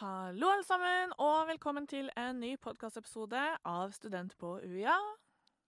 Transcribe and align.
Hallo, 0.00 0.48
alle 0.48 0.64
sammen, 0.64 1.10
og 1.20 1.42
velkommen 1.50 1.84
til 1.84 2.06
en 2.16 2.38
ny 2.40 2.54
podkastepisode 2.64 3.40
av 3.68 3.90
Student 3.92 4.32
på 4.40 4.54
UiA. 4.64 4.94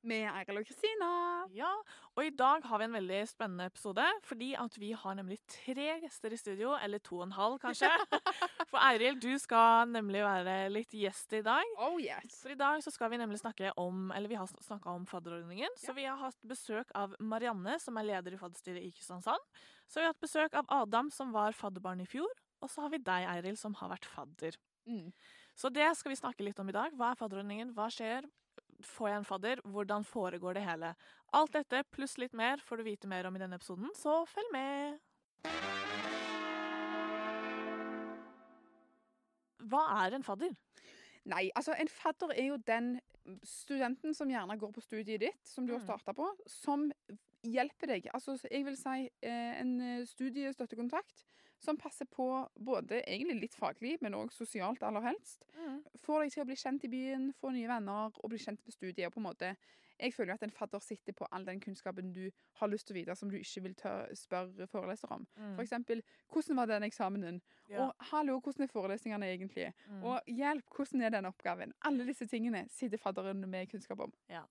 Med 0.08 0.24
Eiril 0.30 0.62
og 0.62 0.64
Kristina. 0.64 1.08
Ja, 1.53 1.69
og 2.16 2.22
i 2.24 2.30
dag 2.32 2.64
har 2.64 2.80
vi 2.80 2.87
en 2.87 2.96
veldig 2.96 3.18
spennende 3.29 3.66
episode, 3.68 4.06
fordi 4.24 4.54
at 4.56 4.79
vi 4.80 4.95
har 4.96 5.18
nemlig 5.18 5.37
tre 5.53 5.98
gjester 6.06 6.32
i 6.32 6.38
studio, 6.40 6.72
eller 6.79 7.03
to 7.04 7.18
og 7.18 7.26
en 7.26 7.34
halv, 7.37 7.58
kanskje. 7.60 7.90
For 8.71 8.80
Eiril, 8.80 9.18
du 9.21 9.34
skal 9.43 9.93
nemlig 9.93 10.25
være 10.25 10.55
litt 10.73 10.96
gjest 10.96 11.37
i 11.37 11.43
dag. 11.45 11.77
Oh 11.77 12.01
yes. 12.01 12.39
For 12.41 12.55
i 12.55 12.61
dag 12.62 12.80
så 12.80 12.95
skal 12.95 13.12
vi 13.12 13.21
nemlig 13.21 13.43
snakke 13.43 13.75
om 13.77 14.09
Eller 14.17 14.33
vi 14.33 14.39
har 14.41 14.49
snakka 14.49 14.96
om 14.96 15.05
fadderordningen. 15.12 15.77
Så 15.77 15.93
vi 15.93 16.09
har 16.09 16.17
hatt 16.23 16.41
besøk 16.41 16.89
av 16.96 17.12
Marianne, 17.21 17.77
som 17.85 18.01
er 18.01 18.09
leder 18.14 18.33
i 18.33 18.41
fadderstyret 18.41 18.80
i 18.80 18.95
Kristiansand. 18.96 19.53
Så 19.85 20.01
vi 20.01 20.09
har 20.09 20.17
hatt 20.17 20.25
besøk 20.25 20.57
av 20.57 20.73
Adam, 20.73 21.12
som 21.12 21.37
var 21.37 21.53
fadderbarn 21.53 22.01
i 22.01 22.09
fjor. 22.09 22.33
Og 22.62 22.70
så 22.70 22.84
har 22.84 22.92
vi 22.94 23.00
deg, 23.02 23.24
Eiril, 23.26 23.56
som 23.58 23.74
har 23.80 23.90
vært 23.90 24.06
fadder. 24.06 24.56
Mm. 24.86 25.08
Så 25.58 25.70
det 25.75 25.89
skal 25.98 26.12
vi 26.14 26.18
snakke 26.20 26.44
litt 26.46 26.61
om 26.62 26.68
i 26.70 26.75
dag. 26.76 26.94
Hva 26.98 27.11
er 27.12 27.18
fadderordningen? 27.18 27.72
Hva 27.76 27.89
skjer? 27.93 28.29
Får 28.82 29.08
jeg 29.11 29.18
en 29.20 29.26
fadder? 29.29 29.62
Hvordan 29.75 30.07
foregår 30.07 30.57
det 30.58 30.64
hele? 30.67 30.93
Alt 31.34 31.54
dette 31.58 31.82
pluss 31.94 32.17
litt 32.22 32.34
mer 32.39 32.62
får 32.62 32.80
du 32.80 32.86
vite 32.86 33.11
mer 33.11 33.27
om 33.28 33.36
i 33.36 33.42
denne 33.42 33.58
episoden, 33.58 33.91
så 33.98 34.22
følg 34.30 34.50
med! 34.55 35.00
Hva 39.62 39.83
er 40.05 40.17
en 40.17 40.27
fadder? 40.27 40.55
Nei, 41.31 41.47
altså 41.55 41.75
en 41.78 41.91
fadder 41.91 42.33
er 42.34 42.48
jo 42.50 42.56
den 42.67 42.97
studenten 43.47 44.14
som 44.19 44.31
gjerne 44.31 44.56
går 44.58 44.72
på 44.75 44.83
studiet 44.83 45.22
ditt, 45.22 45.44
som 45.47 45.67
du 45.67 45.72
har 45.77 45.81
Mm. 45.81 45.86
starta 45.86 46.12
på, 46.12 46.27
som 46.47 46.89
hjelper 47.47 47.86
deg. 47.86 48.08
Altså 48.14 48.34
jeg 48.50 48.64
vil 48.67 48.77
si 48.77 49.08
eh, 49.22 49.61
en 49.61 49.81
eh, 49.81 50.06
studiestøttekontakt 50.06 51.25
som 51.62 51.78
passer 51.78 52.08
på 52.11 52.27
både 52.58 53.02
egentlig 53.06 53.39
litt 53.44 53.55
faglig, 53.55 53.97
men 54.03 54.16
òg 54.19 54.33
sosialt 54.34 54.83
aller 54.83 55.05
helst. 55.06 55.44
Får 56.03 56.25
deg 56.25 56.34
til 56.34 56.42
å 56.42 56.48
bli 56.48 56.58
kjent 56.58 56.86
i 56.89 56.91
byen, 56.91 57.28
få 57.39 57.53
nye 57.55 57.70
venner 57.70 58.19
og 58.19 58.33
bli 58.33 58.41
kjent 58.42 58.62
med 58.67 58.75
studiet. 58.75 59.06
og 59.06 59.14
på 59.14 59.23
en 59.23 59.28
måte 59.28 59.53
jeg 60.03 60.14
føler 60.14 60.33
jo 60.33 60.39
at 60.41 60.47
en 60.47 60.55
fadder 60.55 60.83
sitter 60.83 61.14
på 61.17 61.27
all 61.33 61.47
den 61.47 61.61
kunnskapen 61.62 62.12
du 62.14 62.25
har 62.61 62.70
lyst 62.70 62.89
til 62.89 62.97
å 62.97 62.98
vite, 62.98 63.17
som 63.19 63.31
du 63.31 63.39
ikke 63.39 63.62
vil 63.67 63.75
tør, 63.78 64.11
spørre 64.19 64.67
foreleser 64.70 65.12
om. 65.14 65.27
Mm. 65.36 65.55
For 65.55 65.64
eksempel, 65.64 66.03
hvordan 66.33 66.59
var 66.59 66.70
den 66.70 66.86
eksamenen? 66.89 67.41
Ja. 67.70 67.86
Og 67.86 68.09
hallo, 68.11 68.39
hvordan 68.41 68.67
er 68.67 68.72
forelesningene 68.72 69.31
egentlig? 69.31 69.70
Mm. 69.86 70.03
Og 70.11 70.33
hjelp, 70.39 70.67
hvordan 70.77 71.06
er 71.06 71.14
den 71.14 71.31
oppgaven? 71.31 71.75
Alle 71.89 72.06
disse 72.09 72.27
tingene 72.31 72.64
sitter 72.72 73.00
fadderen 73.00 73.44
med 73.48 73.70
kunnskap 73.70 74.03
om. 74.05 74.12
Ja. 74.31 74.42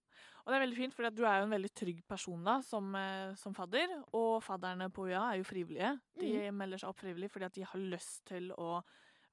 Og 0.42 0.50
det 0.50 0.58
er 0.58 0.66
veldig 0.66 0.80
fint, 0.80 0.96
for 0.98 1.10
du 1.14 1.24
er 1.28 1.42
jo 1.42 1.50
en 1.50 1.54
veldig 1.54 1.74
trygg 1.78 2.02
person 2.10 2.48
da, 2.48 2.58
som, 2.66 2.96
eh, 2.96 3.36
som 3.38 3.54
fadder. 3.58 3.94
Og 4.18 4.42
fadderne 4.44 4.90
på 4.90 5.06
UiA 5.10 5.22
er 5.22 5.42
jo 5.42 5.48
frivillige. 5.48 5.94
De 6.20 6.34
melder 6.56 6.82
seg 6.82 6.90
opp 6.90 7.02
frivillig 7.04 7.30
fordi 7.32 7.50
at 7.50 7.58
de 7.60 7.68
har 7.68 7.88
lyst 7.94 8.26
til 8.32 8.52
å 8.58 8.80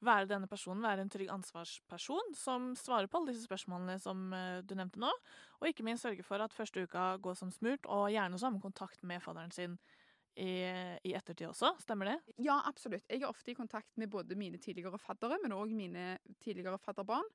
være 0.04 0.28
denne 0.30 0.48
personen, 0.50 0.84
være 0.84 1.04
en 1.04 1.12
trygg 1.12 1.30
ansvarsperson 1.34 2.34
som 2.38 2.72
svarer 2.78 3.10
på 3.10 3.20
alle 3.20 3.32
disse 3.32 3.48
spørsmålene 3.48 3.98
som 4.02 4.28
eh, 4.36 4.60
du 4.62 4.76
nevnte 4.78 5.02
nå. 5.02 5.10
Og 5.58 5.70
ikke 5.70 5.86
minst 5.86 6.06
sørge 6.06 6.26
for 6.26 6.42
at 6.42 6.54
første 6.54 6.84
uka 6.86 7.16
går 7.22 7.38
som 7.38 7.50
smurt, 7.54 7.86
og 7.86 8.10
gjerne 8.14 8.38
så 8.38 8.48
har 8.48 8.54
man 8.54 8.64
kontakt 8.64 9.02
med 9.02 9.22
fadderen 9.24 9.54
sin 9.54 9.78
i, 10.38 10.50
i 11.02 11.12
ettertid 11.18 11.48
også. 11.48 11.72
Stemmer 11.82 12.12
det? 12.12 12.16
Ja, 12.46 12.60
absolutt. 12.68 13.06
Jeg 13.10 13.24
er 13.24 13.30
ofte 13.30 13.52
i 13.52 13.56
kontakt 13.58 13.90
med 13.98 14.10
både 14.12 14.36
mine 14.38 14.60
tidligere 14.62 15.00
faddere, 15.02 15.38
men 15.42 15.54
òg 15.56 15.72
mine 15.74 16.04
tidligere 16.42 16.78
fadderbarn. 16.82 17.26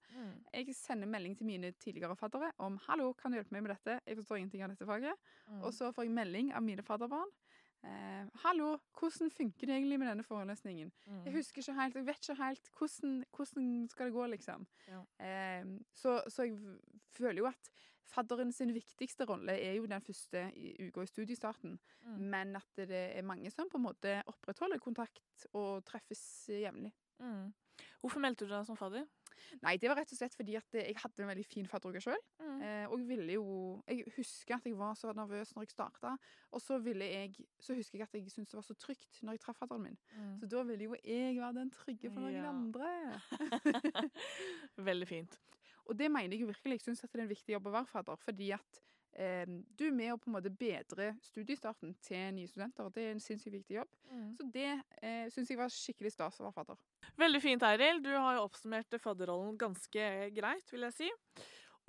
Jeg 0.53 0.75
sender 0.77 1.09
melding 1.11 1.35
til 1.37 1.49
mine 1.49 1.73
tidligere 1.83 2.15
faddere 2.15 2.53
om 2.63 2.79
'hallo, 2.87 3.11
kan 3.13 3.31
du 3.31 3.37
hjelpe 3.37 3.55
meg 3.55 3.63
med 3.63 3.75
dette'? 3.75 3.99
Jeg 4.07 4.17
forstår 4.17 4.39
ingenting 4.39 4.63
av 4.63 4.69
dette 4.69 4.87
faget. 4.87 5.19
Mm. 5.47 5.63
Og 5.63 5.73
så 5.73 5.91
får 5.91 6.07
jeg 6.07 6.15
melding 6.15 6.53
av 6.53 6.63
mine 6.63 6.83
fadderbarn. 6.83 7.31
Eh, 7.83 8.25
'Hallo, 8.43 8.77
hvordan 8.99 9.31
funker 9.31 9.67
det 9.67 9.75
egentlig 9.75 9.99
med 9.99 10.07
denne 10.07 10.23
forelesningen?' 10.23 10.91
Mm. 11.05 11.25
Jeg 11.25 11.33
husker 11.33 11.61
ikke 11.61 11.81
helt, 11.81 11.95
jeg 11.95 12.05
vet 12.05 12.29
ikke 12.29 12.43
helt 12.43 12.69
hvordan, 12.77 13.25
hvordan 13.35 13.87
skal 13.89 14.05
det 14.05 14.13
gå, 14.13 14.27
liksom. 14.27 14.67
Ja. 14.87 15.01
Eh, 15.25 15.65
så, 15.93 16.23
så 16.27 16.43
jeg 16.43 16.59
føler 17.11 17.37
jo 17.37 17.45
at 17.45 17.71
fadderen 18.13 18.51
sin 18.51 18.73
viktigste 18.73 19.25
rolle 19.25 19.55
er 19.57 19.73
jo 19.73 19.85
den 19.89 20.01
første 20.01 20.45
i 20.55 20.87
uka 20.87 21.01
i 21.01 21.09
studiestarten. 21.09 21.79
Mm. 22.03 22.19
Men 22.19 22.55
at 22.55 22.75
det 22.77 23.17
er 23.17 23.21
mange 23.21 23.51
som 23.51 23.69
på 23.69 23.77
en 23.77 23.87
måte 23.87 24.21
opprettholder 24.27 24.81
kontakt 24.83 25.47
og 25.53 25.83
treffes 25.85 26.49
jevnlig. 26.49 26.93
Mm. 27.19 27.53
Hvorfor 28.01 28.19
meldte 28.19 28.45
du 28.45 28.53
deg 28.53 28.65
som 28.67 28.77
fadder? 28.77 29.07
Nei, 29.63 29.75
det 29.81 29.89
var 29.91 29.97
rett 30.01 30.11
og 30.13 30.17
slett 30.19 30.35
fordi 30.35 30.55
at 30.59 30.77
jeg 30.79 30.95
hadde 31.01 31.23
en 31.23 31.29
veldig 31.31 31.45
fin 31.45 31.67
fadderuke 31.69 32.01
sjøl. 32.03 32.19
Mm. 32.39 32.61
Eh, 32.63 32.85
og 32.91 33.03
ville 33.07 33.33
jo 33.37 33.45
Jeg 33.87 34.03
husker 34.17 34.55
at 34.57 34.65
jeg 34.65 34.77
var 34.77 34.93
så 34.99 35.13
nervøs 35.17 35.55
når 35.55 35.65
jeg 35.67 35.73
starta. 35.75 36.15
Og 36.51 36.61
så 36.61 36.77
ville 36.83 37.05
jeg 37.05 37.33
Så 37.59 37.75
husker 37.77 37.99
jeg 37.99 38.07
at 38.07 38.13
jeg 38.19 38.31
syntes 38.31 38.51
det 38.53 38.59
var 38.59 38.67
så 38.67 38.73
trygt 38.77 39.21
når 39.23 39.37
jeg 39.37 39.39
traff 39.45 39.57
fadderen 39.63 39.83
min. 39.89 39.97
Mm. 40.17 40.37
Så 40.39 40.49
da 40.51 40.63
ville 40.63 40.83
jo 40.91 40.95
jeg 41.03 41.35
være 41.39 41.53
den 41.59 41.71
trygge 41.71 42.11
for 42.11 42.19
noen 42.25 42.33
Ja. 42.39 42.49
andre. 42.49 43.21
Veldig 44.77 45.07
fint. 45.07 45.39
Og 45.85 45.97
det 45.99 46.09
mener 46.11 46.35
jeg 46.35 46.41
jo 46.41 46.47
virkelig. 46.47 46.79
Jeg 46.79 46.85
syns 46.87 47.01
det 47.03 47.15
er 47.19 47.25
en 47.25 47.29
viktig 47.31 47.53
jobb 47.57 47.67
å 47.67 47.75
være 47.75 47.89
fadder. 47.91 48.15
Fordi 48.23 48.49
at 48.55 48.79
eh, 49.19 49.45
du 49.77 49.85
er 49.89 49.95
med 49.95 50.13
å 50.13 50.17
på 50.21 50.29
en 50.31 50.37
måte 50.37 50.51
bedre 50.53 51.11
studiestarten 51.23 51.95
til 52.03 52.33
nye 52.37 52.47
studenter. 52.47 52.87
og 52.87 52.93
Det 52.95 53.03
er 53.07 53.11
en 53.17 53.23
sinnssykt 53.23 53.57
viktig 53.57 53.75
jobb. 53.81 53.91
Mm. 54.11 54.29
Så 54.37 54.47
det 54.53 54.69
eh, 55.01 55.25
syns 55.33 55.51
jeg 55.51 55.59
var 55.59 55.73
skikkelig 55.73 56.13
stas 56.15 56.39
å 56.39 56.47
være 56.47 56.57
fadder. 56.61 56.83
Veldig 57.19 57.41
fint, 57.43 57.63
Eiril. 57.67 57.99
Du 58.01 58.09
har 58.13 58.37
jo 58.37 58.45
oppsummert 58.47 58.95
fadderrollen 59.01 59.57
ganske 59.59 60.07
greit, 60.33 60.71
vil 60.73 60.87
jeg 60.87 60.95
si. 60.97 61.09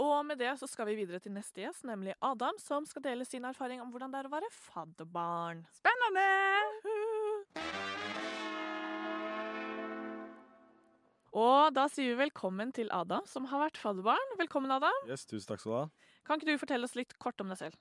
Og 0.02 0.24
med 0.26 0.40
det 0.42 0.50
så 0.58 0.66
skal 0.66 0.88
vi 0.90 0.96
videre 0.98 1.20
til 1.22 1.32
neste 1.36 1.62
gjest, 1.62 1.84
nemlig 1.86 2.16
Adam, 2.24 2.56
som 2.58 2.86
skal 2.88 3.04
dele 3.04 3.24
sin 3.28 3.46
erfaring 3.46 3.80
om 3.82 3.92
hvordan 3.94 4.10
det 4.10 4.20
er 4.20 4.28
å 4.28 4.32
være 4.32 4.50
fadderbarn. 4.50 5.62
Spennende! 5.78 6.26
Og 11.34 11.74
da 11.74 11.88
sier 11.90 12.12
vi 12.12 12.20
velkommen 12.26 12.70
til 12.74 12.90
Adam, 12.94 13.24
som 13.26 13.46
har 13.50 13.64
vært 13.64 13.78
fadderbarn. 13.80 14.36
Velkommen, 14.38 14.70
Adam. 14.70 14.94
Yes, 15.10 15.26
tusen 15.30 15.48
takk 15.48 15.62
skal 15.62 15.72
du 15.72 15.78
ha. 15.78 15.86
Kan 16.26 16.38
ikke 16.38 16.52
du 16.52 16.62
fortelle 16.62 16.86
oss 16.86 16.94
litt 16.98 17.16
kort 17.22 17.42
om 17.42 17.50
deg 17.50 17.62
selv? 17.62 17.80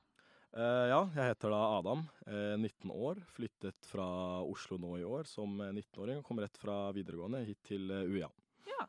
Eh, 0.54 0.88
ja, 0.92 1.00
jeg 1.16 1.32
heter 1.32 1.50
da 1.50 1.60
Adam, 1.80 2.04
eh, 2.28 2.54
19 2.60 2.92
år. 2.94 3.22
Flyttet 3.34 3.88
fra 3.90 4.06
Oslo 4.46 4.78
nå 4.78 5.00
i 5.00 5.06
år 5.06 5.26
som 5.26 5.56
eh, 5.66 5.72
19-åring 5.74 6.20
og 6.20 6.28
kom 6.28 6.42
rett 6.44 6.60
fra 6.62 6.92
videregående 6.94 7.42
hit 7.48 7.64
til 7.66 7.90
UiA. 7.90 8.30
Ja, 8.70 8.86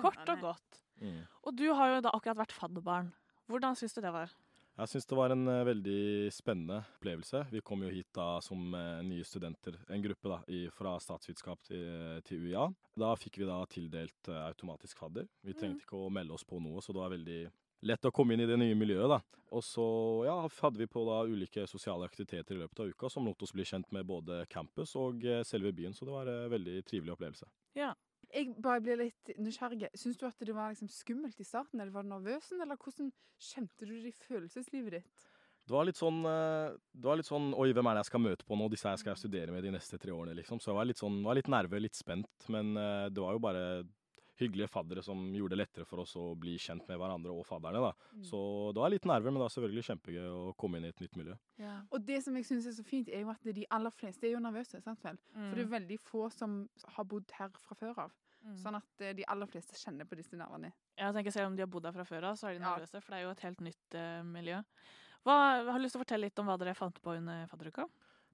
Kort 0.00 0.22
og 0.24 0.40
godt. 0.40 0.80
Mm. 1.02 1.20
Og 1.44 1.58
du 1.58 1.66
har 1.76 1.92
jo 1.92 2.00
da 2.06 2.14
akkurat 2.16 2.40
vært 2.40 2.56
fadderbarn. 2.56 3.12
Hvordan 3.50 3.76
syns 3.76 3.92
du 3.92 4.00
det 4.00 4.14
var? 4.14 4.32
Jeg 4.72 4.88
syns 4.88 5.04
det 5.10 5.18
var 5.18 5.34
en 5.34 5.44
veldig 5.68 6.32
spennende 6.32 6.78
opplevelse. 6.94 7.42
Vi 7.52 7.60
kom 7.60 7.82
jo 7.84 7.90
hit 7.92 8.08
da 8.16 8.38
som 8.40 8.72
nye 9.04 9.26
studenter, 9.28 9.76
en 9.92 10.00
gruppe 10.00 10.30
da, 10.32 10.38
i, 10.48 10.62
fra 10.72 10.94
statsvitenskap 10.96 11.60
til, 11.66 12.22
til 12.24 12.46
UiA. 12.46 12.70
Da 12.96 13.10
fikk 13.20 13.42
vi 13.42 13.50
da 13.50 13.58
tildelt 13.68 14.30
automatisk 14.32 15.02
fadder. 15.02 15.28
Vi 15.44 15.52
trengte 15.58 15.84
ikke 15.84 16.00
å 16.00 16.08
melde 16.08 16.32
oss 16.38 16.46
på 16.48 16.56
noe, 16.64 16.80
så 16.80 16.96
det 16.96 17.02
var 17.04 17.12
veldig 17.12 17.42
lett 17.86 18.08
å 18.08 18.12
komme 18.14 18.34
inn 18.34 18.44
i 18.44 18.48
det 18.48 18.58
nye 18.60 18.76
miljøet. 18.78 19.10
da. 19.10 19.42
Og 19.52 19.64
så 19.64 19.86
ja, 20.24 20.36
hadde 20.62 20.80
vi 20.80 20.88
på 20.88 21.02
da 21.04 21.22
ulike 21.28 21.66
sosiale 21.68 22.06
aktiviteter 22.08 22.56
i 22.56 22.62
løpet 22.62 22.80
av 22.80 22.92
uka 22.94 23.10
som 23.12 23.26
lot 23.28 23.42
oss 23.44 23.52
bli 23.52 23.66
kjent 23.68 23.90
med 23.92 24.08
både 24.08 24.44
campus 24.52 24.94
og 24.96 25.26
eh, 25.28 25.42
selve 25.44 25.74
byen, 25.76 25.92
så 25.92 26.08
det 26.08 26.14
var 26.14 26.30
en 26.30 26.48
veldig 26.52 26.78
trivelig 26.88 27.16
opplevelse. 27.16 27.50
Ja. 27.78 27.92
Jeg 28.32 28.54
bare 28.64 28.80
blir 28.80 28.96
litt 28.96 29.28
nysgjerrig. 29.36 29.90
Syns 29.98 30.16
du 30.16 30.22
at 30.24 30.38
det 30.40 30.54
var 30.56 30.70
liksom 30.72 30.88
skummelt 30.88 31.36
i 31.42 31.44
starten, 31.44 31.82
eller 31.82 31.92
var 31.92 32.06
du 32.06 32.14
nervøs, 32.14 32.48
eller 32.54 32.78
hvordan 32.80 33.10
kjente 33.36 33.84
du 33.84 33.92
det 33.92 34.08
i 34.08 34.20
følelseslivet 34.24 34.96
ditt? 34.96 35.26
Det 35.62 35.74
var 35.74 35.86
litt 35.86 35.98
sånn 36.00 36.24
eh, 36.26 36.72
Det 36.90 37.06
var 37.06 37.18
litt 37.20 37.28
sånn 37.28 37.52
Oi, 37.54 37.68
hvem 37.70 37.86
er 37.86 37.94
det 37.94 38.02
jeg 38.02 38.10
skal 38.10 38.22
møte 38.24 38.46
på 38.46 38.56
nå? 38.58 38.66
Disse 38.72 38.88
her 38.90 38.98
skal 38.98 39.12
jeg 39.12 39.20
studere 39.20 39.54
med 39.54 39.62
de 39.62 39.70
neste 39.74 39.98
tre 40.00 40.10
årene, 40.10 40.34
liksom. 40.40 40.58
Så 40.58 40.72
jeg 40.72 40.78
var 40.78 40.88
litt 40.88 41.02
sånn 41.02 41.20
Var 41.22 41.38
litt 41.38 41.50
nerve, 41.52 41.82
litt 41.82 41.98
spent. 41.98 42.48
Men 42.50 42.72
eh, 42.78 43.10
det 43.12 43.22
var 43.22 43.36
jo 43.36 43.44
bare 43.44 43.66
hyggelige 44.40 44.68
faddere 44.72 45.02
som 45.04 45.20
gjorde 45.36 45.52
det 45.54 45.58
lettere 45.60 45.84
for 45.88 46.02
oss 46.02 46.14
å 46.16 46.32
bli 46.38 46.54
kjent 46.58 46.86
med 46.88 46.98
hverandre 46.98 47.34
og 47.34 47.44
fadderne, 47.46 47.82
da. 47.84 47.92
Mm. 48.16 48.24
Så 48.24 48.40
det 48.72 48.80
var 48.82 48.90
litt 48.94 49.04
nerver, 49.08 49.30
men 49.30 49.40
det 49.40 49.44
var 49.46 49.54
selvfølgelig 49.54 49.84
kjempegøy 49.90 50.28
å 50.32 50.54
komme 50.58 50.78
inn 50.80 50.86
i 50.88 50.92
et 50.94 51.00
nytt 51.04 51.16
miljø. 51.20 51.36
Og 51.92 52.00
det 52.08 52.22
som 52.24 52.36
jeg 52.38 52.48
syns 52.48 52.66
er 52.66 52.76
så 52.78 52.84
fint, 52.86 53.08
er 53.12 53.22
jo 53.26 53.30
at 53.34 53.44
de 53.44 53.66
aller 53.70 53.94
fleste 53.94 54.26
er 54.26 54.34
jo 54.36 54.42
nervøse. 54.42 54.80
sant 54.82 55.04
vel? 55.04 55.18
For 55.34 55.54
det 55.60 55.66
er 55.66 55.72
veldig 55.76 55.98
få 56.00 56.26
som 56.32 56.62
har 56.96 57.04
bodd 57.04 57.30
her 57.38 57.52
fra 57.60 57.76
før 57.78 58.06
av. 58.06 58.16
Mm. 58.42 58.56
Sånn 58.58 58.74
at 58.74 59.02
eh, 59.04 59.12
de 59.14 59.24
aller 59.30 59.46
fleste 59.46 59.76
kjenner 59.78 60.08
på 60.08 60.16
disse 60.18 60.34
nervene. 60.34 60.72
Jeg 60.98 61.14
tenker 61.14 61.30
Selv 61.30 61.52
om 61.52 61.56
de 61.56 61.62
har 61.62 61.70
bodd 61.70 61.84
her 61.86 61.94
fra 61.94 62.04
før 62.08 62.24
av, 62.32 62.34
så 62.40 62.48
er 62.48 62.56
de 62.56 62.64
Ja. 62.64 62.72
nervøse. 62.72 62.98
For 63.00 63.12
det 63.14 63.20
er 63.20 63.22
jo 63.28 63.30
et 63.36 63.44
helt 63.46 63.60
nytt 63.60 63.94
eh, 63.94 64.22
miljø. 64.26 64.62
Hva, 65.22 65.36
har 65.70 65.78
du 65.78 65.84
lyst 65.84 65.94
til 65.94 66.00
å 66.00 66.04
fortelle 66.04 66.26
litt 66.26 66.38
om 66.42 66.46
hva 66.50 66.56
dere 66.58 66.74
fant 66.74 66.98
på 67.00 67.14
under 67.20 67.46
fadderuka? 67.46 67.86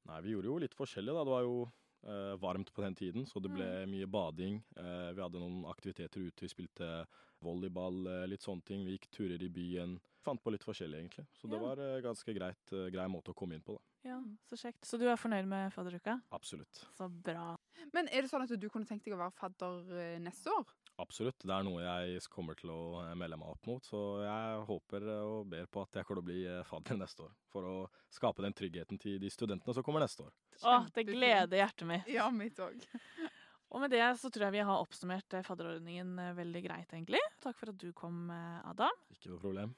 Nei, 0.09 0.23
vi 0.25 0.33
gjorde 0.33 0.49
jo 0.49 0.57
litt 0.63 0.73
forskjellig, 0.79 1.13
da. 1.13 1.25
Det 1.29 1.35
var 1.35 1.43
jo 1.45 1.59
varmt 2.03 2.73
på 2.73 2.83
den 2.83 2.95
tiden, 2.95 3.27
så 3.27 3.41
det 3.43 3.51
ble 3.51 3.87
mye 3.87 4.07
bading. 4.07 4.63
Eh, 4.77 5.13
vi 5.15 5.21
hadde 5.23 5.41
noen 5.41 5.65
aktiviteter 5.67 6.21
ute. 6.21 6.41
Vi 6.47 6.49
spilte 6.49 7.07
volleyball, 7.43 8.07
eh, 8.07 8.27
litt 8.27 8.41
sånne 8.43 8.65
ting. 8.65 8.85
Vi 8.87 8.97
gikk 8.97 9.11
turer 9.11 9.43
i 9.43 9.49
byen. 9.49 9.99
Fant 10.25 10.43
på 10.43 10.51
litt 10.53 10.63
forskjellig, 10.65 10.99
egentlig. 10.99 11.27
Så 11.35 11.49
det 11.49 11.57
Ja. 11.59 11.63
var 11.67 11.77
eh, 11.79 12.01
ganske 12.03 12.35
greit, 12.35 12.73
eh, 12.73 12.91
grei 12.91 13.07
måte 13.09 13.31
å 13.31 13.35
komme 13.35 13.55
inn 13.55 13.63
på, 13.63 13.75
da. 13.77 13.81
Ja, 14.05 14.23
Så 14.49 14.57
kjekt. 14.57 14.83
Så 14.85 14.99
du 14.99 15.07
er 15.09 15.17
fornøyd 15.17 15.47
med 15.47 15.73
fadderuka? 15.73 16.23
Absolutt. 16.33 16.87
Så 16.97 17.09
bra. 17.11 17.57
Men 17.93 18.07
er 18.09 18.23
det 18.23 18.31
sånn 18.31 18.43
at 18.43 18.59
du 18.61 18.69
kunne 18.69 18.87
tenkt 18.87 19.05
deg 19.05 19.15
å 19.15 19.19
være 19.19 19.33
fadder 19.33 19.91
eh, 19.99 20.19
neste 20.19 20.47
år? 20.51 20.65
Absolutt. 20.99 21.45
Det 21.47 21.55
er 21.55 21.63
noe 21.63 21.83
jeg 21.85 22.23
kommer 22.33 22.57
til 22.59 22.73
å 22.75 22.81
eh, 23.05 23.15
melde 23.19 23.37
meg 23.39 23.53
opp 23.53 23.69
mot, 23.71 23.85
så 23.87 23.99
jeg 24.25 24.63
håper 24.67 25.05
og 25.15 25.45
ber 25.53 25.69
på 25.71 25.85
at 25.85 26.01
jeg 26.01 26.09
kommer 26.09 26.19
til 26.19 26.25
å 26.25 26.27
bli 26.27 26.39
eh, 26.51 26.65
fadder 26.67 26.99
neste 26.99 27.23
år. 27.29 27.37
For 27.53 27.69
å 27.71 27.75
skape 28.15 28.43
den 28.43 28.57
tryggheten 28.59 28.99
til 28.99 29.21
de 29.23 29.31
studentene 29.31 29.77
som 29.77 29.87
kommer 29.87 30.03
neste 30.03 30.27
år. 30.27 30.35
Å, 30.67 30.81
det 30.97 31.07
gleder 31.07 31.63
hjertet 31.63 31.87
mitt. 31.87 32.11
Ja, 32.11 32.27
mitt 32.35 32.59
òg. 32.59 32.83
Og 33.71 33.85
med 33.85 33.93
det 33.95 34.03
så 34.19 34.31
tror 34.33 34.49
jeg 34.49 34.57
vi 34.57 34.67
har 34.67 34.83
oppsummert 34.83 35.39
eh, 35.39 35.47
fadderordningen 35.47 36.19
veldig 36.35 36.65
greit, 36.67 36.91
egentlig. 36.91 37.23
Takk 37.47 37.61
for 37.61 37.71
at 37.71 37.79
du 37.79 37.93
kom, 37.95 38.27
Adam. 38.67 38.99
Ikke 39.15 39.31
noe 39.31 39.43
problem. 39.45 39.77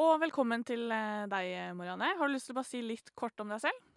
Og 0.00 0.18
velkommen 0.20 0.68
til 0.68 0.84
deg, 0.90 1.54
Marianne. 1.76 2.12
Har 2.18 2.28
du 2.28 2.36
lyst 2.36 2.50
til 2.50 2.56
å 2.56 2.60
bare 2.60 2.68
si 2.68 2.84
litt 2.84 3.14
kort 3.16 3.40
om 3.40 3.52
deg 3.52 3.64
selv? 3.64 3.89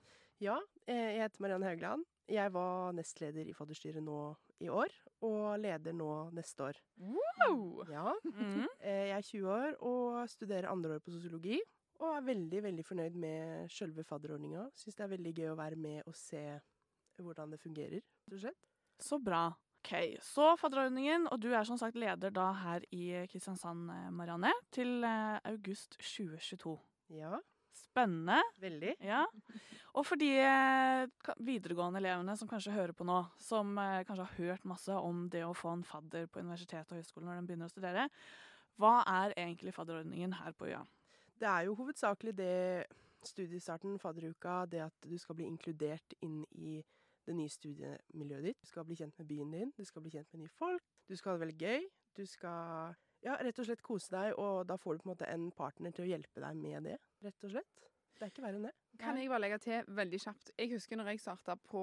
Ja, 0.44 0.58
eh, 0.90 1.14
jeg 1.16 1.22
heter 1.24 1.44
Marianne 1.44 1.68
Haugland. 1.70 2.04
Jeg 2.32 2.52
var 2.56 2.92
nestleder 2.96 3.48
i 3.48 3.54
fadderstyret 3.56 4.04
nå 4.04 4.18
i 4.64 4.70
år, 4.72 4.92
og 5.24 5.60
leder 5.62 5.96
nå 5.96 6.10
neste 6.36 6.66
år. 6.70 6.80
Wow! 7.00 7.84
Ja, 7.92 8.14
Mm. 8.24 8.66
eh, 8.80 9.08
jeg 9.12 9.18
er 9.18 9.28
20 9.30 9.48
år 9.54 9.78
og 9.84 10.30
studerer 10.32 10.70
andre 10.72 10.98
år 10.98 11.04
på 11.04 11.14
sosiologi. 11.16 11.60
Og 12.02 12.10
er 12.18 12.26
veldig, 12.26 12.64
veldig 12.66 12.84
fornøyd 12.84 13.16
med 13.16 13.70
sjølve 13.72 14.04
fadderordninga. 14.04 14.66
Syns 14.76 14.98
det 14.98 15.04
er 15.06 15.12
veldig 15.14 15.34
gøy 15.38 15.52
å 15.54 15.60
være 15.60 15.78
med 15.80 16.02
og 16.10 16.16
se 16.18 16.42
hvordan 17.22 17.54
det 17.54 17.62
fungerer. 17.62 18.02
Så 19.00 19.20
bra. 19.24 19.46
Ok, 19.84 20.18
Så 20.24 20.50
fadderordningen, 20.60 21.28
og 21.32 21.40
du 21.44 21.50
er 21.54 21.64
som 21.68 21.78
sagt 21.78 21.96
leder 22.00 22.32
da 22.32 22.50
her 22.56 22.84
i 22.96 23.26
Kristiansand, 23.32 23.90
eh, 23.92 24.10
Marianne, 24.12 24.52
til 24.72 25.04
august 25.44 25.96
2022. 26.00 26.80
Ja, 27.20 27.40
Spennende. 27.74 28.40
veldig. 28.62 28.96
Ja. 29.04 29.24
Og 29.94 30.06
for 30.08 30.18
de 30.18 30.30
eh, 30.42 31.34
videregående 31.46 32.00
elevene 32.02 32.36
som 32.38 32.50
kanskje 32.50 32.74
hører 32.74 32.96
på 32.98 33.06
nå, 33.06 33.20
som 33.42 33.76
eh, 33.78 34.02
kanskje 34.08 34.26
har 34.26 34.40
hørt 34.40 34.66
masse 34.70 34.96
om 34.98 35.28
det 35.34 35.44
å 35.46 35.54
få 35.58 35.76
en 35.76 35.86
fadder 35.86 36.26
på 36.32 36.42
universitet 36.42 36.90
og 36.90 36.98
høyskole 36.98 37.28
når 37.28 37.42
de 37.42 37.48
begynner 37.50 37.70
å 37.70 37.74
studere, 37.74 38.08
hva 38.82 38.96
er 39.06 39.36
egentlig 39.38 39.76
fadderordningen 39.76 40.34
her 40.40 40.56
på 40.58 40.72
UiA? 40.72 40.82
Det 41.38 41.50
er 41.50 41.68
jo 41.68 41.78
hovedsakelig 41.78 42.34
det 42.38 42.56
studiestarten, 43.28 44.00
fadderuka, 44.02 44.64
det 44.70 44.82
at 44.88 45.08
du 45.08 45.16
skal 45.22 45.38
bli 45.38 45.48
inkludert 45.48 46.16
inn 46.26 46.42
i 46.58 46.82
det 47.24 47.36
nye 47.38 47.52
studiemiljøet 47.52 48.50
ditt. 48.50 48.62
Du 48.62 48.68
skal 48.68 48.86
bli 48.88 48.98
kjent 49.00 49.18
med 49.20 49.30
byen 49.30 49.54
din, 49.54 49.72
du 49.78 49.86
skal 49.88 50.04
bli 50.04 50.12
kjent 50.12 50.28
med 50.34 50.44
nye 50.44 50.56
folk. 50.58 50.84
Du 51.08 51.16
skal 51.16 51.32
ha 51.32 51.38
det 51.38 51.46
veldig 51.46 51.60
gøy. 51.62 51.86
Du 52.18 52.26
skal 52.30 52.98
ja, 53.24 53.38
rett 53.40 53.60
og 53.60 53.66
slett 53.66 53.82
kose 53.86 54.12
deg, 54.14 54.34
og 54.38 54.66
da 54.68 54.76
får 54.78 54.98
du 54.98 55.04
på 55.04 55.10
en 55.10 55.14
måte 55.16 55.30
en 55.32 55.50
partner 55.56 55.92
til 55.96 56.06
å 56.06 56.12
hjelpe 56.12 56.42
deg 56.44 56.56
med 56.60 56.84
det, 56.92 56.98
rett 57.24 57.44
og 57.48 57.54
slett. 57.56 57.80
Det 58.14 58.28
er 58.28 58.32
ikke 58.32 58.44
verre 58.46 58.60
enn 58.60 58.66
det. 58.68 58.72
Kan 59.02 59.18
jeg 59.18 59.28
bare 59.32 59.42
legge 59.42 59.58
til 59.64 59.88
veldig 59.98 60.20
kjapt? 60.22 60.52
Jeg 60.60 60.70
husker 60.72 60.96
når 61.00 61.08
jeg 61.10 61.20
starta 61.24 61.56
på, 61.58 61.80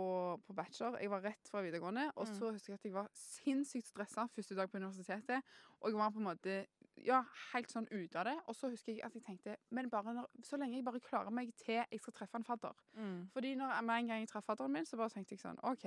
på 0.46 0.54
bachelor. 0.54 0.94
Jeg 1.02 1.10
var 1.10 1.24
rett 1.26 1.48
fra 1.50 1.60
videregående. 1.60 2.04
Og 2.14 2.28
Mm. 2.28 2.34
så 2.38 2.50
husker 2.54 2.70
jeg 2.72 2.78
at 2.78 2.84
jeg 2.86 2.92
var 2.94 3.08
sinnssykt 3.18 3.88
stressa 3.90 4.28
første 4.30 4.54
dag 4.54 4.70
på 4.70 4.78
universitetet. 4.78 5.42
Og 5.80 5.90
jeg 5.90 5.98
var 5.98 6.10
på 6.14 6.18
en 6.22 6.28
måte 6.28 6.54
ja, 7.02 7.18
helt 7.52 7.68
sånn 7.74 7.88
ute 7.90 8.16
av 8.22 8.24
det. 8.30 8.36
Og 8.46 8.54
så 8.56 8.70
husker 8.70 8.92
jeg 8.94 9.02
at 9.04 9.12
jeg 9.18 9.24
tenkte 9.26 9.56
Men 9.74 9.90
bare 9.90 10.14
når, 10.14 10.30
så 10.46 10.56
lenge 10.56 10.76
jeg 10.78 10.84
bare 10.86 11.00
klarer 11.00 11.30
meg 11.34 11.50
til 11.58 11.82
jeg 11.82 12.00
skal 12.00 12.12
treffe 12.12 12.36
en 12.38 12.44
fadder. 12.46 12.78
Fordi 13.34 13.54
når 13.58 13.82
med 13.82 13.96
en 13.98 14.06
gang 14.14 14.20
jeg 14.22 14.28
traff 14.30 14.44
fadderen 14.46 14.72
min, 14.72 14.86
så 14.86 14.96
bare 14.96 15.10
tenkte 15.10 15.34
jeg 15.34 15.40
sånn 15.42 15.58
OK, 15.66 15.84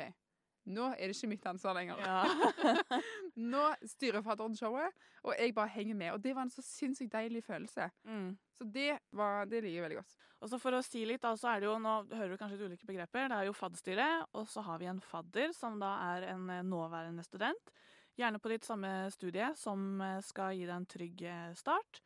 nå 0.63 0.85
er 0.93 1.09
det 1.09 1.17
ikke 1.17 1.31
mitt 1.33 1.45
ansvar 1.49 1.75
lenger. 1.75 1.99
Ja. 1.99 2.99
Nå 3.53 3.63
styrer 3.89 4.23
fadderen 4.23 4.55
showet, 4.55 4.95
og 5.23 5.35
jeg 5.35 5.55
bare 5.55 5.71
henger 5.73 5.97
med. 5.99 6.11
Og 6.15 6.21
det 6.23 6.35
var 6.35 6.45
en 6.45 6.53
så 6.53 6.63
sinnssykt 6.63 7.11
deilig 7.11 7.43
følelse. 7.43 7.89
Mm. 8.07 8.29
Så 8.55 8.67
det, 8.71 8.93
var, 9.11 9.49
det 9.51 9.59
liker 9.63 9.81
jeg 9.81 9.85
veldig 9.87 9.99
godt. 9.99 10.15
Og 10.43 10.51
så 10.51 10.59
For 10.59 10.75
å 10.75 10.83
si 10.85 11.03
litt, 11.07 11.23
da, 11.23 11.33
så 11.39 11.51
er 11.51 11.63
det 11.63 11.69
jo, 11.69 11.75
nå 11.83 11.95
hører 12.13 12.31
du 12.31 12.39
kanskje 12.39 12.59
litt 12.59 12.71
ulike 12.71 12.87
begreper. 12.87 13.27
Det 13.31 13.39
er 13.39 13.49
jo 13.49 13.57
fadderstyret, 13.57 14.29
og 14.39 14.47
så 14.51 14.63
har 14.67 14.79
vi 14.79 14.87
en 14.91 15.03
fadder, 15.03 15.51
som 15.55 15.75
da 15.81 15.93
er 16.13 16.29
en 16.33 16.47
eh, 16.51 16.63
nåværende 16.67 17.23
student. 17.27 17.75
Gjerne 18.19 18.39
på 18.39 18.51
ditt 18.51 18.67
samme 18.67 18.91
studie, 19.11 19.51
som 19.59 20.01
eh, 20.03 20.19
skal 20.23 20.55
gi 20.55 20.67
deg 20.67 20.75
en 20.77 20.89
trygg 20.95 21.25
eh, 21.27 21.51
start. 21.59 22.03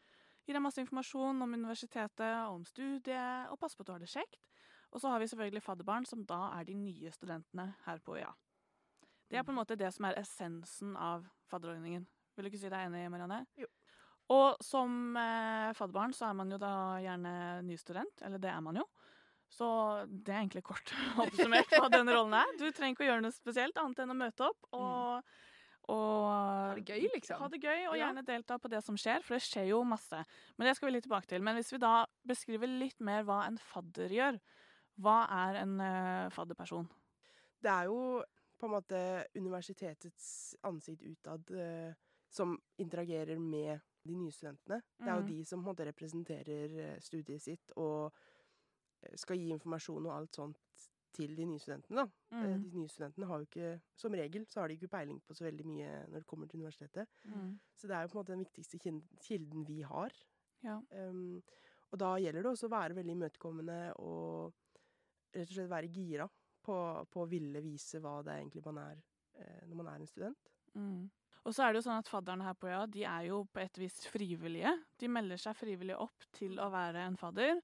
Gi 0.48 0.56
deg 0.56 0.64
masse 0.64 0.82
informasjon 0.82 1.46
om 1.46 1.54
universitetet, 1.58 2.36
om 2.50 2.66
studiet, 2.66 3.52
og 3.52 3.60
passe 3.62 3.78
på 3.78 3.86
at 3.86 3.90
du 3.90 3.96
har 3.98 4.06
det 4.06 4.14
kjekt. 4.14 4.42
Og 4.96 5.02
så 5.04 5.12
har 5.12 5.20
vi 5.20 5.28
selvfølgelig 5.30 5.66
fadderbarn, 5.66 6.06
som 6.08 6.22
da 6.26 6.48
er 6.56 6.70
de 6.70 6.78
nye 6.80 7.12
studentene 7.12 7.72
her 7.86 8.00
på 8.06 8.16
UiA. 8.16 8.32
Det 9.28 9.40
er 9.40 9.44
på 9.44 9.52
en 9.52 9.60
måte 9.60 9.76
det 9.80 9.90
som 9.96 10.08
er 10.08 10.20
essensen 10.22 10.96
av 10.96 11.26
fadderordningen. 11.52 12.06
Vil 12.36 12.46
du 12.46 12.52
ikke 12.52 12.62
si 12.62 12.72
deg 12.72 12.88
enig, 12.88 13.08
Marianne? 13.12 13.42
Jo. 13.60 13.68
Og 14.36 14.60
som 14.64 15.16
eh, 15.16 15.74
fadderbarn 15.76 16.14
så 16.16 16.30
er 16.30 16.36
man 16.36 16.52
jo 16.52 16.60
da 16.60 16.72
gjerne 17.04 17.34
ny 17.68 17.78
student, 17.80 18.24
eller 18.28 18.42
det 18.44 18.52
er 18.52 18.64
man 18.64 18.80
jo. 18.80 18.86
Så 19.52 19.68
det 20.08 20.34
er 20.34 20.42
egentlig 20.42 20.66
kort 20.68 20.92
oppsummert 21.24 21.72
hva 21.72 21.88
den 21.92 22.12
rollen 22.12 22.36
er. 22.36 22.56
Du 22.60 22.66
trenger 22.68 22.96
ikke 22.96 23.06
å 23.06 23.10
gjøre 23.12 23.24
noe 23.24 23.36
spesielt 23.36 23.80
annet 23.80 24.04
enn 24.04 24.12
å 24.12 24.18
møte 24.20 24.50
opp 24.50 24.68
og, 24.76 25.32
og 25.88 26.28
Ha 26.28 26.76
det 26.76 26.84
gøy, 26.92 27.08
liksom. 27.16 27.40
Ha 27.40 27.50
det 27.54 27.62
gøy, 27.64 27.86
og 27.88 27.98
gjerne 28.02 28.26
delta 28.28 28.60
på 28.60 28.72
det 28.72 28.84
som 28.84 29.00
skjer, 29.00 29.24
for 29.24 29.38
det 29.38 29.46
skjer 29.48 29.70
jo 29.72 29.82
masse. 29.88 30.20
Men 30.58 30.68
det 30.68 30.76
skal 30.76 30.90
vi 30.90 30.98
litt 30.98 31.08
tilbake 31.08 31.32
til. 31.32 31.44
Men 31.48 31.56
hvis 31.56 31.72
vi 31.72 31.80
da 31.80 32.02
beskriver 32.28 32.68
litt 32.68 33.00
mer 33.00 33.24
hva 33.28 33.46
en 33.48 33.60
fadder 33.72 34.12
gjør, 34.12 34.40
hva 35.00 35.22
er 35.46 35.62
en 35.62 35.78
uh, 35.80 36.34
fadderperson? 36.36 36.90
Det 37.64 37.72
er 37.72 37.88
jo 37.88 38.20
på 38.58 38.66
en 38.68 38.72
måte 38.74 39.00
universitetets 39.38 40.56
ansikt 40.64 41.04
utad 41.04 41.52
eh, 41.52 41.94
som 42.30 42.58
interagerer 42.78 43.40
med 43.40 43.80
de 44.08 44.16
nye 44.16 44.32
studentene. 44.32 44.82
Det 44.98 45.08
er 45.08 45.16
jo 45.16 45.22
Mhm. 45.24 45.28
de 45.28 45.44
som 45.46 45.64
på 45.64 45.70
en 45.70 45.76
måte 45.76 45.86
representerer 45.92 46.78
eh, 46.80 47.00
studiet 47.00 47.42
sitt 47.42 47.72
og 47.78 48.14
eh, 49.04 49.16
skal 49.16 49.38
gi 49.38 49.50
informasjon 49.54 50.06
og 50.06 50.14
alt 50.16 50.34
sånt 50.36 50.58
til 51.14 51.36
de 51.36 51.46
nye 51.46 51.60
studentene. 51.60 51.96
da. 52.04 52.06
Mm. 52.32 52.64
De 52.64 52.78
nye 52.78 52.88
studentene 52.90 53.26
har 53.26 53.40
jo 53.40 53.46
ikke, 53.46 53.82
som 53.96 54.12
regel, 54.14 54.46
så 54.46 54.60
har 54.62 54.68
de 54.68 54.76
ikke 54.78 54.88
peiling 54.92 55.20
på 55.26 55.34
så 55.34 55.46
veldig 55.46 55.66
mye 55.66 56.08
når 56.12 56.20
det 56.20 56.28
kommer 56.28 56.48
til 56.48 56.60
universitetet. 56.60 57.08
Mm. 57.26 57.60
Så 57.76 57.88
det 57.88 57.96
er 57.96 58.02
jo 58.04 58.08
på 58.08 58.18
en 58.20 58.22
måte 58.24 58.36
den 58.36 58.44
viktigste 58.46 58.80
kilden 59.24 59.66
vi 59.66 59.82
har. 59.82 60.12
Ja. 60.64 60.80
Um, 60.92 61.42
og 61.92 62.00
da 62.00 62.16
gjelder 62.18 62.44
det 62.44 62.52
også 62.52 62.68
å 62.68 62.76
være 62.76 62.96
veldig 62.96 63.16
imøtekommende 63.16 63.94
og 64.00 64.54
rett 65.34 65.50
og 65.50 65.56
slett 65.56 65.70
være 65.70 65.90
gira 65.92 66.30
på, 66.68 67.24
å 67.24 67.30
ville 67.30 67.64
vise 67.64 68.02
hva 68.04 68.20
det 68.26 68.34
er 68.34 68.44
egentlig 68.44 68.66
man 68.68 68.84
er 68.84 69.00
eh, 69.40 69.64
når 69.70 69.80
man 69.80 69.90
er 69.94 70.04
en 70.04 70.12
student. 70.12 70.54
Mm. 70.76 71.08
Og 71.48 71.56
så 71.56 71.64
er 71.64 71.72
det 71.72 71.80
jo 71.80 71.88
sånn 71.88 72.02
at 72.02 72.12
fadderne 72.12 72.44
her 72.44 72.56
på 72.60 72.68
øya 72.68 72.84
de 72.92 73.04
er 73.08 73.28
jo 73.30 73.42
på 73.54 73.62
et 73.64 73.80
vis 73.80 74.02
frivillige. 74.12 74.74
De 75.00 75.08
melder 75.12 75.40
seg 75.40 75.56
frivillig 75.56 75.96
opp 75.96 76.28
til 76.36 76.60
å 76.60 76.68
være 76.74 77.06
en 77.08 77.20
fadder. 77.20 77.62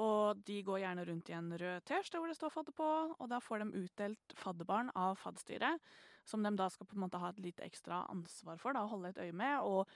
Og 0.00 0.40
de 0.48 0.58
går 0.64 0.82
gjerne 0.82 1.04
rundt 1.08 1.30
i 1.30 1.36
en 1.36 1.52
rød 1.52 1.84
T-skjorte 1.88 2.20
hvor 2.20 2.32
det 2.32 2.36
står 2.36 2.52
fadder 2.52 2.74
på, 2.76 2.88
og 3.16 3.30
da 3.32 3.38
får 3.40 3.62
de 3.62 3.84
utdelt 3.84 4.34
fadderbarn 4.36 4.90
av 4.96 5.16
fadderstyret, 5.20 5.80
som 6.28 6.44
de 6.44 6.52
da 6.58 6.66
skal 6.72 6.88
på 6.88 6.98
en 6.98 7.04
måte 7.06 7.20
ha 7.22 7.30
et 7.32 7.40
lite 7.40 7.64
ekstra 7.64 8.02
ansvar 8.12 8.60
for, 8.60 8.76
da, 8.76 8.84
holde 8.90 9.14
et 9.14 9.22
øye 9.24 9.36
med. 9.36 9.64
og 9.64 9.88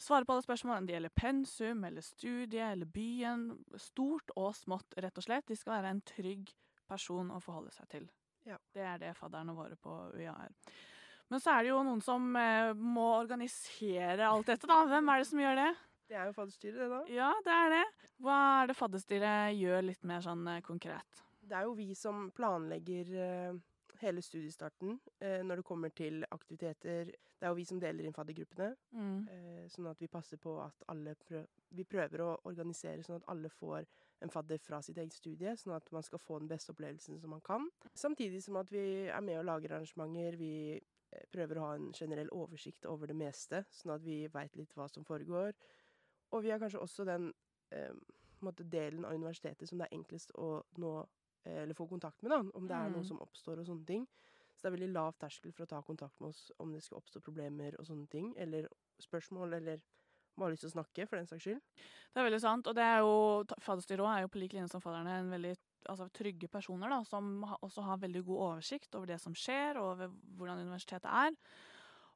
Svare 0.00 0.24
på 0.24 0.34
alle 0.34 0.42
spørsmål, 0.42 0.80
om 0.80 0.86
det 0.88 0.96
gjelder 0.96 1.14
pensum 1.14 1.84
eller 1.84 2.02
studie 2.02 2.64
eller 2.64 2.88
byen. 2.90 3.44
Stort 3.78 4.32
og 4.34 4.50
smått, 4.56 4.96
rett 4.98 5.20
og 5.20 5.26
slett. 5.26 5.46
De 5.46 5.56
skal 5.56 5.76
være 5.76 5.92
en 5.94 6.00
trygg 6.08 6.48
person 6.88 7.30
å 7.30 7.40
forholde 7.40 7.70
seg 7.74 7.88
til. 7.88 8.08
Ja. 8.44 8.56
Det 8.74 8.82
er 8.82 8.98
det 8.98 9.12
fadderne 9.16 9.54
våre 9.54 9.76
på 9.78 9.92
UiA 10.16 10.34
er. 10.46 10.50
Men 11.30 11.40
så 11.40 11.54
er 11.54 11.62
det 11.64 11.70
jo 11.70 11.82
noen 11.86 12.02
som 12.04 12.34
eh, 12.36 12.72
må 12.74 13.06
organisere 13.22 14.26
alt 14.28 14.46
dette, 14.50 14.66
da. 14.68 14.82
Hvem 14.90 15.08
er 15.08 15.18
det 15.22 15.26
som 15.30 15.40
gjør 15.40 15.56
det? 15.62 15.70
Det 16.12 16.16
er 16.18 16.26
jo 16.28 16.34
fadderstyret, 16.36 16.76
det, 16.82 16.88
da. 16.92 17.02
Ja, 17.14 17.28
det 17.46 17.52
er 17.56 17.70
det. 17.72 17.84
Hva 18.20 18.38
er 18.62 18.66
det 18.72 18.76
fadderstyret 18.76 19.54
gjør 19.56 19.84
litt 19.86 20.02
mer 20.10 20.20
sånn 20.24 20.42
eh, 20.52 20.60
konkret? 20.66 21.22
Det 21.42 21.56
er 21.56 21.64
jo 21.68 21.72
vi 21.78 21.92
som 21.98 22.26
planlegger 22.36 23.14
eh, 23.18 23.56
hele 24.02 24.22
studiestarten 24.22 24.98
eh, 25.22 25.40
når 25.46 25.62
det 25.62 25.64
kommer 25.70 25.94
til 25.96 26.20
aktiviteter. 26.34 27.14
Det 27.14 27.48
er 27.48 27.50
jo 27.54 27.58
vi 27.58 27.64
som 27.66 27.80
deler 27.82 28.06
inn 28.06 28.14
faddergruppene, 28.14 28.74
Mm. 28.92 29.16
eh, 29.32 29.64
sånn 29.72 29.88
at 29.90 29.98
vi 30.02 30.10
passer 30.12 30.36
på 30.42 30.58
at 30.62 30.84
alle 30.92 31.14
prøver, 31.24 31.48
Vi 31.72 31.84
prøver 31.88 32.20
å 32.20 32.32
organisere 32.44 33.02
sånn 33.06 33.16
at 33.22 33.28
alle 33.32 33.48
får 33.48 33.86
en 34.22 34.30
fadder 34.32 34.58
fra 34.62 34.80
sitt 34.82 34.98
eget 35.02 35.14
studie, 35.16 35.52
sånn 35.58 35.74
at 35.76 35.90
man 35.92 36.02
skal 36.06 36.20
få 36.22 36.38
den 36.42 36.48
beste 36.50 36.72
opplevelsen 36.74 37.18
som 37.20 37.30
man 37.34 37.42
kan. 37.44 37.68
Samtidig 37.98 38.42
som 38.44 38.56
at 38.60 38.70
vi 38.72 38.82
er 39.10 39.20
med 39.24 39.40
og 39.40 39.46
lager 39.48 39.74
arrangementer. 39.76 40.36
Vi 40.40 40.52
eh, 40.78 41.24
prøver 41.32 41.58
å 41.58 41.66
ha 41.66 41.74
en 41.78 41.92
generell 41.92 42.30
oversikt 42.32 42.86
over 42.86 43.10
det 43.10 43.16
meste, 43.18 43.64
sånn 43.70 43.94
at 43.96 44.04
vi 44.06 44.22
veit 44.32 44.56
litt 44.56 44.74
hva 44.78 44.88
som 44.88 45.04
foregår. 45.08 45.52
Og 46.32 46.42
vi 46.44 46.52
er 46.54 46.62
kanskje 46.62 46.80
også 46.80 47.04
den 47.08 47.32
eh, 47.74 47.92
delen 48.72 49.04
av 49.04 49.14
universitetet 49.14 49.68
som 49.68 49.78
det 49.78 49.86
er 49.90 49.98
enklest 49.98 50.32
å 50.34 50.62
nå 50.82 50.92
eh, 51.44 51.62
eller 51.62 51.74
få 51.78 51.86
kontakt 51.90 52.22
med, 52.22 52.32
da, 52.32 52.40
om 52.54 52.66
det 52.68 52.76
er 52.76 52.88
Mm. 52.88 52.96
noe 52.96 53.04
som 53.04 53.20
oppstår 53.20 53.58
og 53.60 53.66
sånne 53.66 53.86
ting. 53.86 54.06
Så 54.54 54.62
det 54.62 54.68
er 54.70 54.76
veldig 54.76 54.92
lav 54.92 55.14
terskel 55.18 55.52
for 55.52 55.64
å 55.64 55.70
ta 55.70 55.82
kontakt 55.82 56.20
med 56.20 56.28
oss 56.28 56.50
om 56.58 56.72
det 56.72 56.82
skal 56.82 56.98
oppstå 56.98 57.20
problemer 57.20 57.74
og 57.78 57.86
sånne 57.86 58.08
ting, 58.08 58.34
eller 58.36 58.68
spørsmål, 59.00 59.54
eller 59.54 59.80
bare 60.38 60.54
lyst 60.54 60.64
til 60.66 60.72
å 60.72 60.76
snakke, 60.76 61.06
for 61.08 61.18
den 61.18 61.28
saks 61.28 61.46
skyld. 61.46 61.60
Det 62.12 62.20
er 62.20 62.28
veldig 62.28 62.40
sant. 62.42 62.68
Og 62.70 62.76
det 62.76 62.86
er 62.86 63.02
jo, 63.04 63.16
fadderstyret 63.64 64.08
er 64.08 64.24
jo 64.24 64.32
på 64.32 64.40
lik 64.42 64.56
linje 64.56 64.70
som 64.72 64.82
fadderne 64.84 65.18
en 65.20 65.32
veldig 65.32 65.52
altså, 65.90 66.08
trygge 66.14 66.48
personer 66.52 66.92
da, 66.92 67.02
som 67.08 67.44
også 67.60 67.84
har 67.88 68.00
veldig 68.02 68.24
god 68.28 68.46
oversikt 68.48 68.96
over 68.98 69.12
det 69.12 69.20
som 69.22 69.36
skjer, 69.36 69.80
og 69.80 69.94
over 69.94 70.16
hvordan 70.38 70.64
universitetet 70.64 71.10
er. 71.10 71.36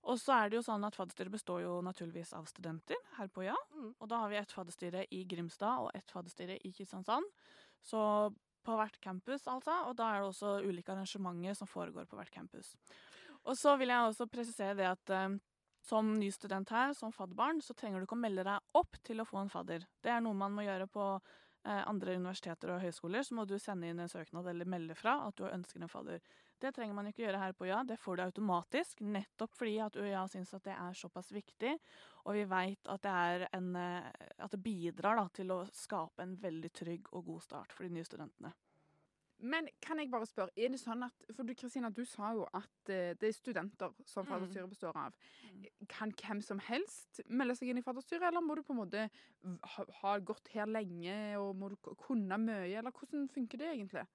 Og 0.06 0.20
så 0.23 0.37
er 0.37 0.50
det 0.50 0.61
jo 0.61 0.66
sånn 0.66 0.87
at 0.87 0.94
fadderstyret 0.94 1.35
består 1.35 1.64
jo 1.64 1.78
naturligvis 1.82 2.30
av 2.38 2.46
studenter 2.46 2.99
her 3.16 3.30
på 3.32 3.42
Ja. 3.49 3.56
Mm. 3.75 3.92
Og 3.99 4.11
da 4.11 4.23
har 4.23 4.30
vi 4.30 4.38
et 4.38 4.54
fadderstyre 4.54 5.06
i 5.11 5.25
Grimstad 5.26 5.82
og 5.82 5.90
et 5.99 6.14
fadderstyre 6.14 6.61
i 6.62 6.73
Kristiansand. 6.73 7.26
Så 7.82 8.00
på 8.66 8.76
hvert 8.78 8.99
campus, 9.02 9.46
altså. 9.50 9.75
Og 9.88 9.96
da 9.99 10.11
er 10.11 10.23
det 10.23 10.30
også 10.30 10.61
ulike 10.66 10.94
arrangementer 10.94 11.54
som 11.58 11.70
foregår 11.70 12.06
på 12.06 12.18
hvert 12.18 12.32
campus. 12.35 12.75
Og 13.46 13.54
så 13.58 13.76
vil 13.78 13.92
jeg 13.92 14.08
også 14.11 14.26
presisere 14.30 14.75
det 14.78 14.88
at 14.90 15.12
eh, 15.14 15.37
som 15.87 16.14
ny 16.19 16.31
student 16.35 16.71
her, 16.75 16.93
som 16.99 17.12
fadderbarn, 17.14 17.61
så 17.62 17.75
trenger 17.75 18.00
du 18.00 18.09
ikke 18.09 18.16
å 18.19 18.25
melde 18.25 18.47
deg 18.47 18.78
opp 18.81 18.99
til 19.07 19.23
å 19.23 19.26
få 19.28 19.38
en 19.45 19.52
fadder. 19.52 19.87
Det 20.02 20.11
er 20.11 20.25
noe 20.25 20.35
man 20.35 20.55
må 20.57 20.64
gjøre 20.66 20.88
på 20.90 21.05
eh, 21.14 21.83
andre 21.87 22.16
universiteter 22.19 22.75
og 22.75 22.83
høyskoler, 22.83 23.23
så 23.23 23.38
må 23.38 23.45
du 23.47 23.55
sende 23.62 23.90
inn 23.90 24.02
en 24.02 24.11
søknad 24.11 24.49
eller 24.50 24.69
melde 24.69 24.97
fra 24.99 25.21
at 25.28 25.38
du 25.38 25.47
ønsker 25.47 25.85
en 25.85 25.93
fadder. 25.93 26.26
Det 26.59 26.73
trenger 26.73 26.97
man 26.97 27.11
ikke 27.11 27.26
gjøre 27.26 27.40
her 27.43 27.55
på 27.55 27.69
UiA, 27.69 27.83
det 27.85 28.00
får 28.00 28.16
du 28.16 28.25
automatisk, 28.25 29.02
nettopp 29.05 29.55
fordi 29.59 29.76
at 29.85 29.99
UiA 30.00 30.25
syns 30.33 30.55
at 30.57 30.64
det 30.64 30.75
er 30.75 30.97
såpass 30.97 31.31
viktig, 31.37 31.75
og 32.25 32.38
vi 32.38 32.47
veit 32.49 32.88
at, 32.90 33.07
at, 33.07 34.52
det 34.52 34.62
bidrar 34.64 35.21
da, 35.21 35.28
til 35.37 35.52
å 35.52 35.62
skape 35.71 36.25
en 36.25 36.35
veldig 36.40 36.73
trygg 36.75 37.12
og 37.12 37.28
god 37.28 37.45
start 37.45 37.76
for 37.76 37.87
de 37.87 37.93
nye 37.95 38.09
studentene. 38.09 38.55
Men 39.38 39.69
kan 39.85 39.99
jeg 40.00 40.09
bare 40.11 40.26
spørre, 40.28 40.55
er 40.57 40.71
det 40.73 40.78
sånn 40.81 41.05
at 41.05 41.26
For 41.37 41.45
du 41.45 41.52
Kristina, 41.59 41.90
du 41.93 42.05
sa 42.09 42.31
jo 42.33 42.47
at 42.57 42.88
uh, 42.88 43.12
det 43.21 43.28
er 43.28 43.37
studenter 43.37 43.93
som 44.09 44.25
mm. 44.25 44.31
fadderstyret 44.31 44.73
består 44.73 44.97
av. 44.97 45.16
Mm. 45.45 45.66
Kan 45.93 46.14
hvem 46.16 46.40
som 46.45 46.61
helst 46.69 47.21
melde 47.28 47.59
seg 47.59 47.73
inn 47.73 47.83
i 47.83 47.85
fadderstyret, 47.85 48.28
eller 48.31 48.45
må 48.45 48.57
du 48.57 48.64
på 48.64 48.73
en 48.76 48.81
måte 48.81 49.07
ha, 49.76 50.16
gått 50.19 50.52
her 50.55 50.69
lenge 50.71 51.16
og 51.40 51.52
må 51.59 51.71
du 51.73 51.76
kunne 52.00 52.40
mye, 52.40 52.73
eller 52.78 52.95
hvordan 52.95 53.28
funker 53.33 53.61
det 53.61 53.73
egentlig? 53.75 54.07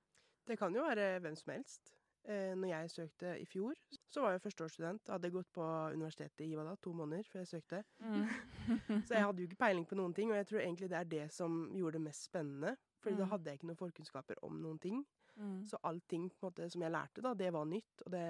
Det 0.47 0.57
kan 0.57 0.73
jo 0.73 0.85
være 0.87 1.19
hvem 1.21 1.37
som 1.37 1.53
helst. 1.53 1.93
Eh, 2.29 2.53
når 2.53 2.67
jeg 2.67 2.89
søkte 2.91 3.29
i 3.41 3.45
fjor, 3.49 3.77
så 4.13 4.21
var 4.21 4.35
jeg 4.35 4.41
førsteårsstudent. 4.43 5.09
Hadde 5.09 5.31
gått 5.33 5.49
på 5.53 5.65
universitetet 5.93 6.43
i 6.45 6.53
da, 6.53 6.75
to 6.77 6.93
måneder 6.93 7.25
før 7.25 7.41
jeg 7.41 7.49
søkte. 7.49 7.81
Mm. 7.97 8.27
så 9.07 9.15
jeg 9.15 9.25
hadde 9.25 9.41
jo 9.41 9.49
ikke 9.49 9.61
peiling 9.63 9.87
på 9.89 9.97
noen 9.97 10.13
ting, 10.13 10.29
og 10.29 10.37
jeg 10.37 10.49
tror 10.51 10.61
egentlig 10.61 10.89
det 10.91 10.99
er 10.99 11.09
det 11.15 11.23
som 11.33 11.63
gjorde 11.73 11.97
det 11.97 12.03
mest 12.05 12.27
spennende. 12.29 12.75
Fordi 13.01 13.17
mm. 13.17 13.21
da 13.21 13.29
hadde 13.33 13.49
jeg 13.49 13.59
ikke 13.59 13.69
noen 13.71 13.81
forkunnskaper 13.81 14.41
om 14.47 14.61
noen 14.61 14.79
ting. 14.81 15.01
Mm. 15.35 15.61
Så 15.67 15.79
allting 15.87 16.29
måte, 16.43 16.69
som 16.69 16.83
jeg 16.85 16.93
lærte, 16.93 17.23
da, 17.25 17.33
det 17.37 17.51
var 17.53 17.67
nytt. 17.69 18.05
Og 18.05 18.13
det 18.13 18.25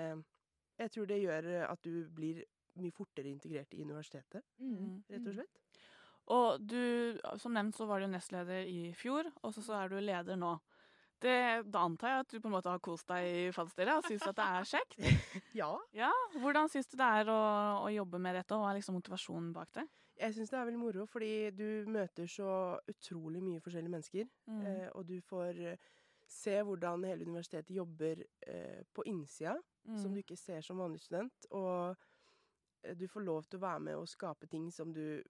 Jeg 0.81 0.91
tror 0.91 1.05
det 1.05 1.21
gjør 1.21 1.47
at 1.67 1.83
du 1.83 2.07
blir 2.09 2.43
mye 2.81 2.95
fortere 2.95 3.29
integrert 3.29 3.73
i 3.75 3.83
universitetet, 3.83 4.41
mm. 4.57 5.03
rett 5.11 5.25
og 5.27 5.33
mm. 5.33 5.35
slett. 5.35 5.61
Og 6.31 6.61
du, 6.63 7.17
som 7.41 7.53
nevnt, 7.53 7.75
så 7.75 7.85
var 7.89 8.01
du 8.01 8.07
nestleder 8.09 8.67
i 8.69 8.91
fjor, 8.95 9.27
og 9.43 9.53
så 9.53 9.65
er 9.81 9.91
du 9.91 9.99
leder 9.99 10.39
nå. 10.39 10.55
Det, 11.21 11.33
da 11.69 11.83
antar 11.85 12.09
jeg 12.09 12.23
at 12.23 12.31
du 12.31 12.39
på 12.39 12.49
en 12.49 12.55
måte 12.55 12.71
har 12.71 12.81
kost 12.81 13.05
deg 13.11 13.27
i 13.29 13.41
fallstyret 13.53 13.99
og 13.99 14.07
syns 14.07 14.23
at 14.25 14.37
det 14.39 14.45
er 14.47 14.69
kjekt? 14.71 14.95
ja. 15.61 15.69
ja. 15.93 16.09
Hvordan 16.41 16.71
syns 16.71 16.89
du 16.89 16.95
det 16.97 17.09
er 17.19 17.29
å, 17.29 17.41
å, 17.83 17.91
jobbe 17.93 18.21
med 18.23 18.39
dette, 18.39 18.55
og 18.55 18.63
hva 18.63 18.71
er 18.71 18.79
liksom 18.79 18.97
motivasjonen 18.97 19.51
bak 19.53 19.69
det? 19.77 19.85
Jeg 20.21 20.35
syns 20.35 20.51
det 20.53 20.59
er 20.59 20.67
veldig 20.69 20.79
moro, 20.81 21.07
fordi 21.09 21.49
du 21.57 21.89
møter 21.89 22.29
så 22.29 22.51
utrolig 22.91 23.41
mye 23.41 23.61
forskjellige 23.63 23.93
mennesker. 23.95 24.29
Mm. 24.45 24.61
Eh, 24.69 24.87
og 24.93 25.07
du 25.09 25.15
får 25.25 25.61
eh, 25.65 25.89
se 26.29 26.55
hvordan 26.61 27.03
hele 27.09 27.25
universitetet 27.25 27.75
jobber 27.75 28.21
eh, 28.47 28.83
på 28.93 29.05
innsida, 29.09 29.55
mm. 29.83 29.97
som 29.97 30.13
du 30.13 30.21
ikke 30.21 30.37
ser 30.37 30.61
som 30.61 30.77
vanlig 30.77 31.01
student. 31.01 31.47
Og 31.57 31.95
eh, 32.83 32.95
du 32.97 33.07
får 33.07 33.25
lov 33.25 33.49
til 33.49 33.59
å 33.59 33.65
være 33.65 33.85
med 33.87 33.97
og 33.97 34.09
skape 34.09 34.47
ting 34.51 34.69
som 34.71 34.93
du 34.93 35.21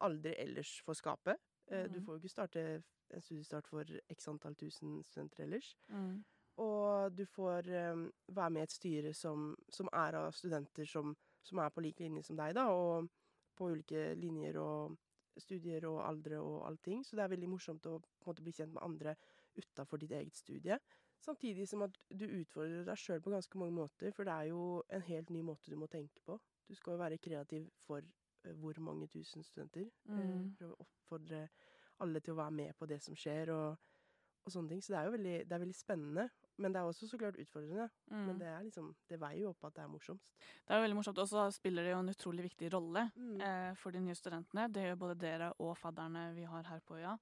aldri 0.00 0.34
ellers 0.38 0.80
får 0.84 0.98
skape. 0.98 1.36
Eh, 1.70 1.86
mm. 1.86 1.94
Du 1.94 2.02
får 2.02 2.14
jo 2.14 2.22
ikke 2.22 2.34
starte 2.34 2.66
en 3.10 3.22
studiestart 3.22 3.70
for 3.70 3.96
x 4.10 4.28
antall 4.28 4.58
tusen 4.58 5.00
studenter 5.06 5.46
ellers. 5.46 5.72
Mm. 5.88 6.20
Og 6.60 7.16
du 7.16 7.24
får 7.26 7.70
um, 7.92 8.04
være 8.28 8.50
med 8.50 8.60
i 8.60 8.68
et 8.68 8.74
styre 8.74 9.12
som, 9.16 9.54
som 9.72 9.88
er 9.96 10.18
av 10.18 10.34
studenter 10.36 10.84
som, 10.84 11.14
som, 11.46 11.62
er 11.62 11.72
på 11.72 11.80
lik 11.84 12.02
linje 12.02 12.26
som 12.26 12.36
deg, 12.36 12.52
da, 12.58 12.66
og 12.74 13.08
på 13.60 13.68
ulike 13.74 14.10
linjer 14.16 14.56
og 14.60 14.96
studier 15.40 15.86
og 15.88 16.00
aldre 16.04 16.40
og 16.42 16.64
allting. 16.68 17.04
Så 17.06 17.16
det 17.16 17.24
er 17.24 17.34
veldig 17.34 17.50
morsomt 17.52 17.86
å 17.88 17.98
måte, 18.26 18.42
bli 18.42 18.54
kjent 18.56 18.74
med 18.74 18.84
andre 18.84 19.14
utafor 19.58 20.00
ditt 20.00 20.14
eget 20.16 20.36
studie. 20.36 20.78
Samtidig 21.20 21.66
som 21.68 21.84
at 21.84 21.98
du 22.08 22.24
utfordrer 22.24 22.86
deg 22.88 22.98
sjøl 22.98 23.20
på 23.20 23.32
ganske 23.34 23.60
mange 23.60 23.76
måter, 23.76 24.12
for 24.16 24.24
det 24.24 24.32
er 24.32 24.50
jo 24.54 24.62
en 24.88 25.04
helt 25.04 25.32
ny 25.34 25.42
måte 25.44 25.72
du 25.72 25.76
må 25.76 25.88
tenke 25.92 26.22
på. 26.24 26.38
Du 26.68 26.74
skal 26.78 26.94
jo 26.94 27.02
være 27.02 27.20
kreativ 27.20 27.66
for 27.84 28.00
uh, 28.00 28.54
hvor 28.62 28.80
mange 28.80 29.08
tusen 29.12 29.44
studenter. 29.44 29.90
Eh, 30.08 30.16
mm. 30.16 30.54
Prøve 30.56 30.76
å 30.76 30.86
oppfordre 30.86 31.42
alle 32.00 32.22
til 32.24 32.32
å 32.32 32.40
være 32.40 32.56
med 32.56 32.78
på 32.78 32.88
det 32.88 33.02
som 33.04 33.16
skjer, 33.18 33.52
og, 33.52 33.76
og 34.46 34.54
sånne 34.54 34.72
ting. 34.72 34.80
Så 34.80 34.94
det 34.94 35.00
er 35.00 35.10
jo 35.10 35.16
veldig, 35.18 35.36
det 35.44 35.56
er 35.56 35.64
veldig 35.66 35.76
spennende. 35.76 36.28
Men 36.60 36.74
det 36.74 36.80
er 36.80 36.88
også 36.88 37.08
så 37.08 37.18
klart 37.20 37.38
utfordrende. 37.40 37.88
Mm. 38.10 38.24
Men 38.28 38.40
det, 38.40 38.48
er 38.52 38.64
liksom, 38.66 38.90
det 39.08 39.18
veier 39.20 39.44
jo 39.44 39.52
opp 39.54 39.68
at 39.68 39.76
det 39.78 39.84
er 39.84 39.92
morsomst. 39.92 40.32
Det 40.38 40.74
er 40.74 40.80
jo 40.80 40.86
veldig 40.86 40.98
morsomt. 40.98 41.20
Og 41.22 41.30
så 41.30 41.46
spiller 41.54 41.86
det 41.86 41.94
jo 41.94 42.00
en 42.02 42.12
utrolig 42.12 42.46
viktig 42.50 42.72
rolle 42.74 43.06
mm. 43.14 43.36
eh, 43.46 43.70
for 43.80 43.96
de 43.96 44.02
nye 44.04 44.18
studentene. 44.18 44.66
Det 44.72 44.88
gjør 44.88 45.00
både 45.04 45.20
dere 45.22 45.52
og 45.58 45.72
fadderne 45.80 46.30
vi 46.36 46.48
har 46.48 46.68
her 46.68 46.82
på 46.86 47.00
øya. 47.00 47.16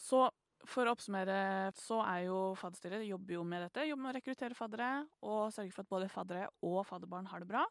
Så 0.00 0.26
for 0.64 0.88
å 0.88 0.94
oppsummere, 0.96 1.72
så 1.76 2.00
er 2.06 2.26
jo 2.30 2.38
fadderstyret 2.56 3.04
jobber 3.04 3.36
jo 3.36 3.42
med 3.46 3.66
dette. 3.66 3.84
Jobber 3.84 4.06
med 4.06 4.14
å 4.14 4.18
rekruttere 4.18 4.56
faddere 4.58 4.90
og 5.22 5.52
sørge 5.52 5.74
for 5.74 5.84
at 5.84 5.92
både 5.92 6.12
faddere 6.12 6.46
og 6.64 6.80
fadderbarn 6.88 7.28
har 7.30 7.44
det 7.44 7.50
bra 7.52 7.66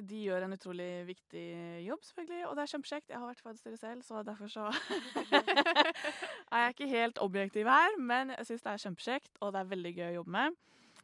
de 0.00 0.20
gjør 0.24 0.46
en 0.46 0.54
utrolig 0.54 0.90
viktig 1.08 1.44
jobb, 1.84 2.04
selvfølgelig, 2.06 2.42
og 2.48 2.56
det 2.56 2.62
er 2.62 2.70
kjempekjekt. 2.72 3.10
Jeg 3.10 3.20
har 3.20 3.28
vært 3.28 3.42
fadderstyret 3.44 3.80
selv, 3.80 4.04
så 4.06 4.22
derfor 4.26 4.52
så 4.52 4.68
er 6.52 6.66
jeg 6.66 6.76
ikke 6.76 6.90
helt 6.92 7.22
objektiv 7.24 7.70
her, 7.70 7.96
men 7.98 8.34
jeg 8.36 8.48
syns 8.50 8.66
det 8.66 8.72
er 8.72 8.84
kjempekjekt, 8.84 9.32
og 9.40 9.54
det 9.54 9.62
er 9.62 9.72
veldig 9.72 9.92
gøy 9.96 10.06
å 10.10 10.14
jobbe 10.20 10.36
med. 10.36 10.60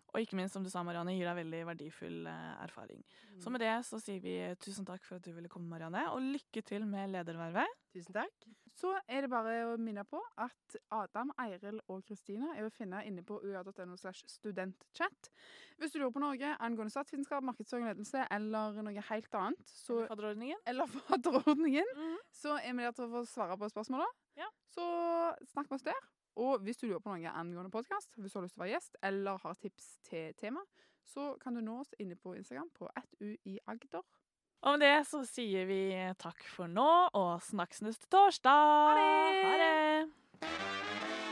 Og 0.09 0.23
ikke 0.23 0.39
minst, 0.39 0.55
som 0.57 0.65
du 0.65 0.71
sa, 0.73 0.83
Marianne, 0.87 1.13
gir 1.17 1.29
deg 1.29 1.37
veldig 1.43 1.65
verdifull 1.69 2.31
eh, 2.31 2.53
erfaring. 2.65 3.03
Mm. 3.05 3.41
Så 3.45 3.53
med 3.53 3.63
det 3.65 3.75
så 3.89 4.01
sier 4.01 4.23
vi 4.25 4.39
tusen 4.65 4.89
takk 4.89 5.05
for 5.05 5.19
at 5.19 5.27
du 5.27 5.35
ville 5.37 5.53
komme, 5.53 5.69
Marianne, 5.69 6.07
og 6.15 6.25
lykke 6.25 6.65
til 6.65 6.89
med 6.89 7.13
ledervervet. 7.13 7.77
Tusen 7.93 8.17
takk. 8.17 8.49
Så 8.79 8.93
er 9.11 9.25
det 9.25 9.31
bare 9.33 9.55
å 9.73 9.77
minne 9.81 10.05
på 10.07 10.21
at 10.39 10.77
Adam, 10.95 11.33
Eiril 11.43 11.81
og 11.91 12.05
Kristina 12.07 12.53
er 12.55 12.67
å 12.67 12.71
finne 12.71 13.01
inne 13.09 13.25
på 13.27 13.41
ua.no 13.43 13.97
slash 13.99 14.23
studentchat. 14.31 15.31
Hvis 15.81 15.95
du 15.95 15.99
lurer 15.99 16.13
på 16.15 16.23
noe 16.23 16.53
angående 16.63 16.95
statsvitenskap, 16.95 17.43
markedsføring 17.49 17.89
og 17.89 17.91
ledelse 17.97 18.27
eller 18.35 18.79
noe 18.87 19.03
helt 19.09 19.35
annet 19.35 19.73
så, 19.73 20.05
Eller 20.05 20.13
fadderordningen. 20.13 20.63
Eller 20.67 20.87
fadderordningen. 21.09 21.91
Mm 21.97 22.05
-hmm. 22.05 22.21
Så 22.31 22.55
er 22.63 22.73
vi 22.73 22.83
der 22.83 22.93
til 22.93 23.05
å 23.05 23.11
få 23.11 23.25
svare 23.25 23.59
på 23.59 23.69
spørsmåla. 23.69 24.07
Ja. 24.37 24.49
Så 24.75 24.85
snakk 25.53 25.71
med 25.71 25.75
oss 25.75 25.83
der. 25.83 26.01
Og 26.37 26.61
hvis 26.61 26.77
du 26.77 26.87
lurer 26.87 26.99
på 26.99 27.17
noe 27.17 27.31
angående 27.31 27.71
podkast, 27.71 28.15
hvis 28.17 28.33
du 28.33 28.39
har 28.39 28.45
lyst 28.45 28.55
til 28.55 28.61
å 28.61 28.65
være 28.65 28.75
gjest 28.75 28.97
eller 29.03 29.39
har 29.43 29.55
tips 29.55 29.99
til 30.03 30.35
tema, 30.35 30.61
så 31.05 31.37
kan 31.41 31.55
du 31.55 31.61
nå 31.61 31.81
oss 31.81 31.95
inne 31.99 32.17
på 32.17 32.35
Instagram 32.35 32.71
på 32.71 32.89
@uiagder. 33.21 34.03
Og 34.67 34.75
med 34.75 34.83
det 34.83 34.95
så 35.07 35.23
sier 35.27 35.69
vi 35.69 35.83
takk 36.19 36.43
for 36.51 36.71
nå, 36.71 36.91
og 37.15 37.45
snakkes 37.47 37.85
neste 37.87 38.11
torsdag. 38.11 38.51
Ha 38.91 38.97
det! 38.99 39.45
Ha 39.47 39.55
det! 39.63 41.28